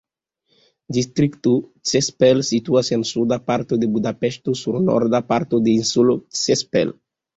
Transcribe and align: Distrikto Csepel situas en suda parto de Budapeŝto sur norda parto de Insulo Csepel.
Distrikto 0.95 1.51
Csepel 1.89 2.41
situas 2.49 2.87
en 2.97 3.03
suda 3.11 3.37
parto 3.51 3.73
de 3.83 3.91
Budapeŝto 3.97 4.51
sur 4.63 4.81
norda 4.89 5.21
parto 5.29 5.65
de 5.65 5.71
Insulo 5.83 6.15
Csepel. 6.41 6.89